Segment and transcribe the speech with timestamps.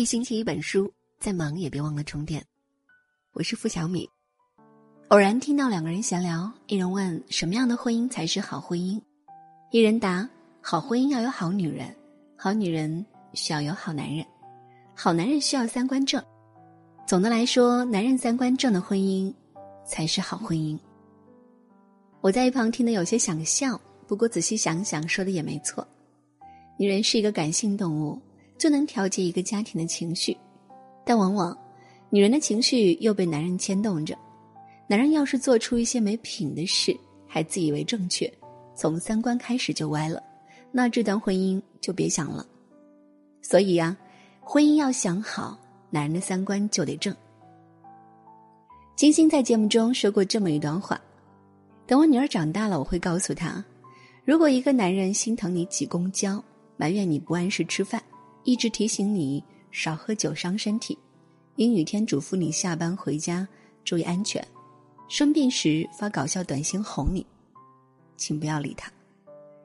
[0.00, 2.42] 一星期一本书，再忙也别忘了充电。
[3.34, 4.08] 我是付小米。
[5.08, 8.98] 偶然听到两个人闲聊，一人问什么样的婚姻才是好婚姻，
[9.70, 10.26] 一人答：
[10.62, 11.94] 好婚姻要有好女人，
[12.34, 14.24] 好女人需要有好男人，
[14.94, 16.24] 好男人需要三观正。
[17.06, 19.30] 总的来说，男人三观正的婚姻
[19.84, 20.78] 才是好婚姻。
[22.22, 25.86] 我在一旁听得有些想笑，不过仔细想想，说的也没错。
[26.78, 28.18] 女人是一个感性动物。
[28.60, 30.36] 就能调节一个家庭的情绪，
[31.02, 31.56] 但往往，
[32.10, 34.14] 女人的情绪又被男人牵动着。
[34.86, 36.94] 男人要是做出一些没品的事，
[37.26, 38.30] 还自以为正确，
[38.76, 40.22] 从三观开始就歪了，
[40.70, 42.44] 那这段婚姻就别想了。
[43.40, 43.96] 所以呀，
[44.40, 45.58] 婚姻要想好，
[45.88, 47.16] 男人的三观就得正。
[48.94, 51.00] 金星在节目中说过这么一段话：
[51.86, 53.64] 等我女儿长大了，我会告诉她，
[54.22, 56.44] 如果一个男人心疼你挤公交，
[56.76, 58.02] 埋怨你不按时吃饭。
[58.50, 59.40] 一直提醒你
[59.70, 60.98] 少喝酒伤身体，
[61.54, 63.46] 阴雨天嘱咐你下班回家
[63.84, 64.44] 注意安全，
[65.08, 67.24] 生病时发搞笑短信哄你，
[68.16, 68.90] 请不要理他。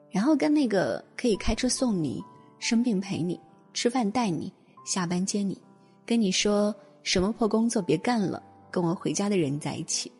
[0.08, 2.22] 然后跟那个可以开车送你、
[2.60, 3.40] 生病陪你、
[3.74, 4.52] 吃饭带你、
[4.84, 5.60] 下班接你、
[6.06, 10.12] 跟你说什么破工作别干了、跟我回家的人在一起。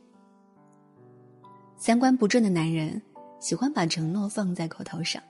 [1.77, 3.01] 三观不正的男人
[3.39, 5.23] 喜欢把承诺放在口头上，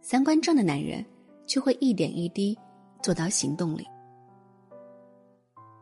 [0.00, 1.06] 三观正的男人。
[1.50, 2.56] 就会一点一滴
[3.02, 3.84] 做到行动里。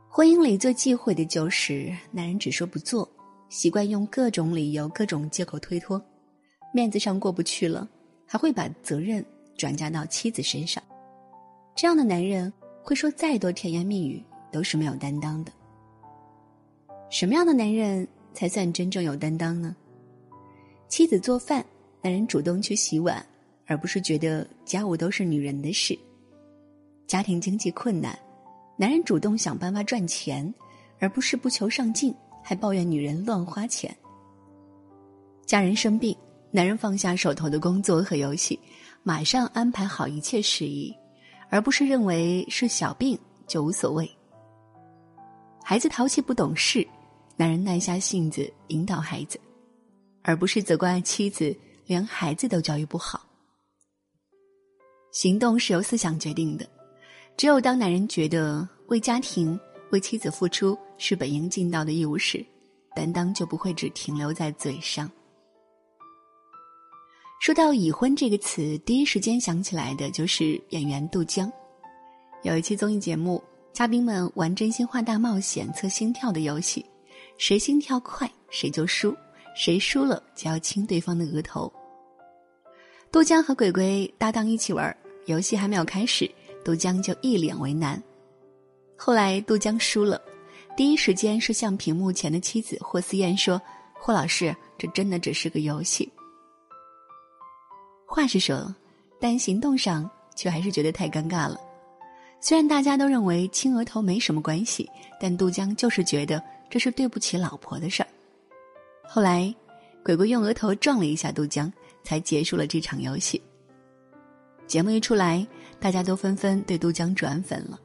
[0.09, 3.07] 婚姻里最忌讳的就是男人只说不做，
[3.51, 6.03] 习惯用各种理由、各种借口推脱，
[6.73, 7.87] 面子上过不去了，
[8.25, 9.23] 还会把责任
[9.59, 10.83] 转嫁到妻子身上。
[11.77, 12.51] 这样的男人
[12.83, 15.53] 会说再多甜言蜜语，都是没有担当的。
[17.11, 19.77] 什么样的男人才算真正有担当呢？
[20.89, 21.63] 妻子做饭，
[22.01, 23.23] 男人主动去洗碗。
[23.69, 25.97] 而不是觉得家务都是女人的事。
[27.07, 28.19] 家庭经济困难，
[28.77, 30.53] 男人主动想办法赚钱，
[30.99, 33.95] 而不是不求上进，还抱怨女人乱花钱。
[35.47, 36.17] 家人生病，
[36.51, 38.59] 男人放下手头的工作和游戏，
[39.03, 40.95] 马上安排好一切事宜，
[41.51, 44.11] 而不是认为是小病就无所谓。
[45.63, 46.87] 孩子淘气不懂事，
[47.37, 49.39] 男人耐下性子引导孩子，
[50.23, 51.55] 而不是责怪妻子
[51.87, 53.28] 连孩子都教育不好。
[55.11, 56.69] 行动是由思想决定的，
[57.37, 59.59] 只有当男人觉得为家庭、
[59.91, 62.45] 为妻子付出是本应尽到的义务时，
[62.95, 65.11] 担当就不会只停留在嘴上。
[67.41, 71.51] 说到已婚这个词，第一时间想起来的就是演员杜江。
[72.43, 73.43] 有一期综艺节目，
[73.73, 76.85] 嘉宾们玩真心话大冒险测心跳的游戏，
[77.37, 79.17] 谁心跳快谁就输，
[79.55, 81.73] 谁输了就要亲对方的额头。
[83.11, 84.97] 杜江和鬼鬼搭档一起玩。
[85.27, 86.31] 游戏还没有开始，
[86.65, 88.03] 杜江就一脸为难。
[88.97, 90.19] 后来杜江输了，
[90.75, 93.61] 第一时间是向屏幕前的妻子霍思燕说
[93.93, 96.11] ：“霍老师，这真的只是个游戏。”
[98.09, 98.75] 话是说，
[99.21, 101.61] 但行动上却还是觉得太尴尬了。
[102.41, 104.89] 虽然大家都认为亲额头没什么关系，
[105.21, 108.09] 但杜江就是觉得这是对不起老婆的事儿。
[109.03, 109.55] 后来，
[110.03, 111.71] 鬼鬼用额头撞了一下杜江，
[112.09, 113.39] 才结束了这场游戏。
[114.67, 115.47] 节目一出来，
[115.79, 117.79] 大家都纷纷对杜江转粉了。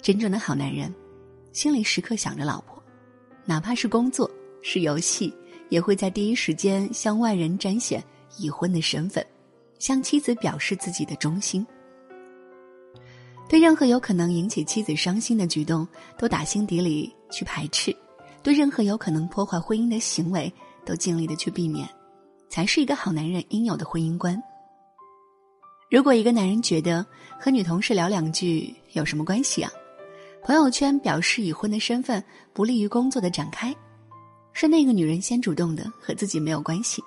[0.00, 0.94] 真正的好男人，
[1.52, 2.80] 心里时刻想着老婆，
[3.44, 4.30] 哪怕是工作
[4.62, 5.34] 是游戏，
[5.70, 8.00] 也会在第一时间向外人展现
[8.38, 9.26] 已婚的身份，
[9.80, 11.66] 向妻子表示自己的忠心。
[13.48, 15.84] 对任何有可能引起妻子伤心的举动，
[16.16, 17.92] 都打心底里去排斥；
[18.40, 20.52] 对任何有可能破坏婚姻的行为，
[20.86, 21.88] 都尽力的去避免，
[22.52, 24.38] 才是一个好男人应有的婚姻观。
[25.90, 27.04] 如果一个男人觉得
[27.40, 29.72] 和女同事聊两句有什么关系啊？
[30.42, 33.74] 朋友圈表示已婚的身份不利于工作的展开，
[34.52, 37.02] 是那个女人先主动的，和自己没有关系，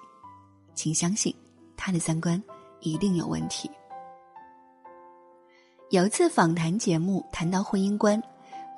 [0.74, 1.32] 请相信，
[1.78, 2.42] 他的三观
[2.80, 3.70] 一定有问题。
[5.92, 8.20] 有一次访谈节目谈到婚姻观，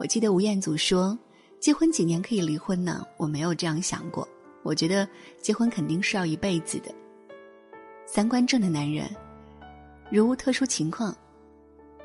[0.02, 1.18] 我记得吴彦祖说
[1.62, 3.06] ：“结婚几年可以离婚呢？
[3.16, 4.28] 我没有这样想过，
[4.68, 5.08] 我觉得
[5.42, 6.94] 结婚肯定是要一辈子的。
[8.06, 9.10] 三观正的男人。”
[10.10, 11.14] 如无特殊情况，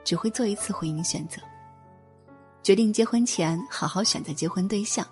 [0.02, 1.40] 只会做一次婚姻选择。
[2.60, 5.06] 决定结婚前好好选择结婚对象，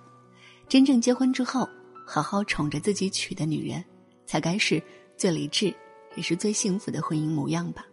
[0.69, 1.69] 真正结婚之后
[2.05, 3.85] 好好宠着自己娶的女人，
[4.27, 4.83] 才该是
[5.17, 5.73] 最理智
[6.17, 7.87] 也是最幸福的婚姻模样吧。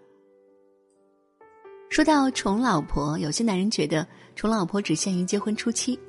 [1.89, 5.99] 说到宠老婆，有些男人觉得宠老婆只限于结婚初期，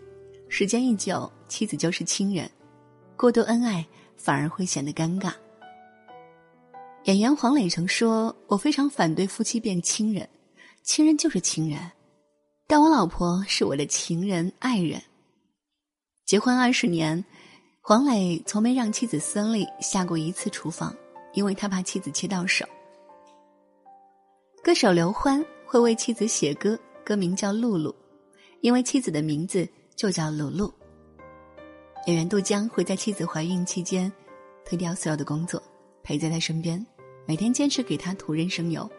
[0.48, 2.50] 时间一久，妻子就是亲人，
[3.18, 3.84] 过度恩爱
[4.16, 5.32] 反而会显得尴尬。
[7.06, 10.28] 演员黄磊曾说：“我非常反对夫妻变亲人，
[10.84, 11.80] 亲人就是亲人，
[12.68, 15.02] 但我老婆是我的情人爱人。
[16.26, 17.24] 结婚二十年，
[17.80, 20.94] 黄磊从没让妻子孙俪下过一次厨房，
[21.34, 22.64] 因为他怕妻子切到手。
[24.62, 27.90] 歌手刘欢会为妻子写歌，歌名叫《露露》，
[28.60, 30.72] 因为妻子的名字就叫露露。
[32.08, 34.10] 演员杜江会在妻子怀孕期间
[34.64, 35.62] 推掉所有的工作，
[36.02, 36.82] 陪在她身边，
[37.26, 38.90] 每天坚持给她涂人生油。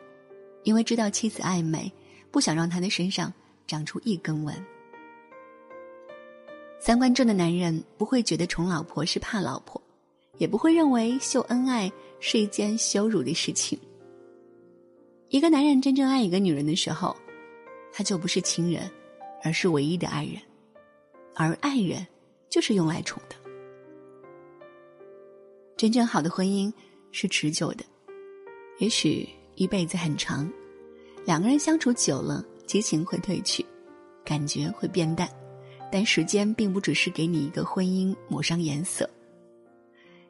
[0.63, 1.91] 因为知道妻子爱美，
[2.29, 3.33] 不想让她的身上
[3.65, 4.55] 长出一根纹。
[6.79, 9.81] 三观正的男人不会觉得宠老婆是怕老婆，
[10.37, 13.79] 也不会认为秀恩爱是一件羞辱的事情。
[15.29, 17.17] 一个男人真正爱一个女人的时候，
[17.91, 18.87] 他就不是情人，
[19.43, 20.39] 而是唯一的爱人，
[21.33, 22.05] 而爱人
[22.49, 23.35] 就是用来宠的。
[25.77, 26.71] 真正好的婚姻
[27.11, 27.83] 是持久的，
[28.79, 29.27] 也许。
[29.55, 30.49] 一辈子很长，
[31.25, 33.65] 两个人相处久了，激情会褪去，
[34.23, 35.29] 感觉会变淡，
[35.91, 39.09] 但时间并不只是给你一个婚姻抹上颜色。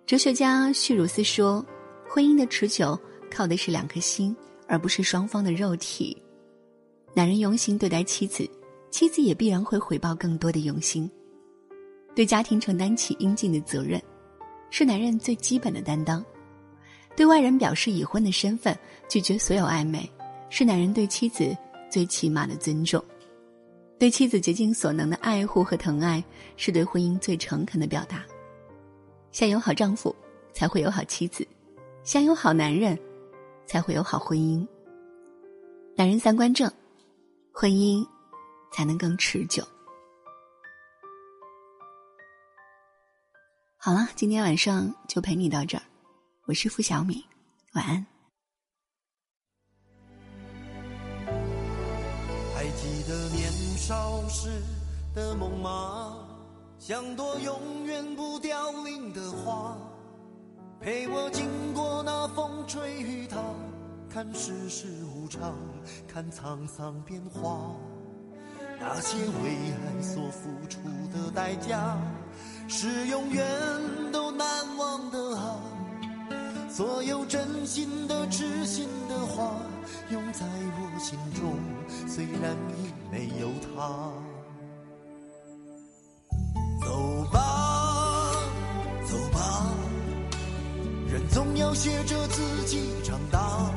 [0.08, 1.64] 哲学家叙鲁斯说
[2.10, 3.00] ：“婚姻的持久
[3.30, 4.36] 靠的是两颗心，
[4.68, 6.20] 而不是双方的肉体。”
[7.14, 8.50] 男人用心对待妻子，
[8.90, 11.08] 妻子也必然会回报更多的用心。
[12.20, 13.98] 对家庭承担起应尽的责任，
[14.72, 16.22] 是男人最基本的担当。
[17.16, 18.78] 对外人表示已婚的身份，
[19.08, 20.06] 拒绝所有暧昧，
[20.50, 21.56] 是男人对妻子
[21.90, 23.00] 最起码的尊重；
[23.98, 26.22] 对妻子竭尽所能的爱护和疼爱，
[26.58, 28.26] 是对婚姻最诚恳的表达。
[29.32, 30.14] 先有好丈夫，
[30.52, 31.48] 才会有好妻子；
[32.04, 33.00] 先有好男人，
[33.66, 34.68] 才会有好婚姻。
[35.96, 36.70] 男人三观正，
[37.54, 38.06] 婚姻
[38.74, 39.64] 才能更持久。
[43.82, 45.84] 好了，今天晚上就陪你到这儿。
[46.48, 47.24] 我是付小米，
[47.76, 48.06] 晚安。
[52.54, 54.50] 还记得年少时
[55.16, 56.28] 的梦吗？
[56.78, 59.78] 像朵永远不凋零的花，
[60.82, 63.38] 陪我经过那风吹雨打，
[64.10, 65.56] 看世事无常，
[66.06, 67.74] 看沧桑变化。
[68.78, 70.80] 那些为爱所付出
[71.14, 71.98] 的代价，
[72.72, 73.44] 是永远
[74.12, 75.56] 都难忘的啊。
[76.70, 79.56] 所有真心的、痴心的话，
[80.12, 81.58] 永在我心中，
[82.08, 84.14] 虽然已没有他。
[86.86, 88.36] 走吧，
[89.10, 89.74] 走吧，
[91.12, 93.72] 人总要学着自己长大。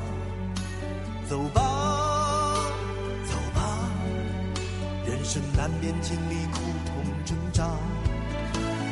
[1.31, 2.63] 走吧，
[3.25, 3.89] 走吧，
[5.07, 7.67] 人生难免经历苦痛挣扎。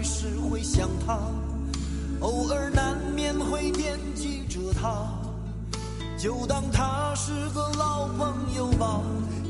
[0.00, 1.18] 还是会想他，
[2.20, 5.12] 偶尔难免会惦记着他，
[6.16, 9.02] 就当他是个老朋友吧，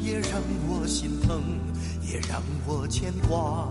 [0.03, 1.41] 也让我心疼，
[2.03, 3.69] 也让我牵挂。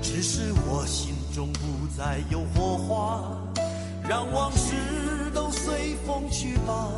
[0.00, 3.36] 只是我心中不再有火花，
[4.08, 4.76] 让往事
[5.34, 6.92] 都随风去吧。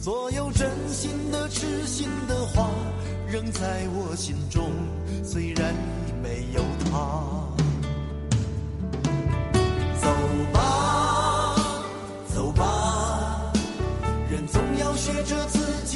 [0.00, 2.70] 所有真心的、痴心的话。
[3.26, 4.70] 仍在我心中，
[5.24, 5.74] 虽然
[6.06, 7.41] 已没有他。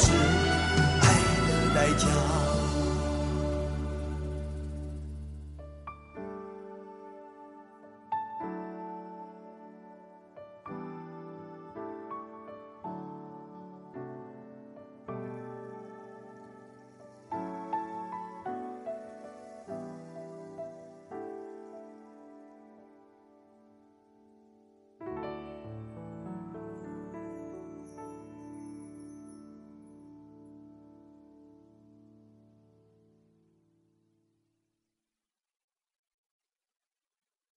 [0.00, 0.12] 是
[1.00, 1.08] 爱
[1.48, 2.37] 的代价。